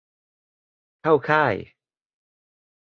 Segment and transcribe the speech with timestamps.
[1.01, 1.53] เข้าค่าย?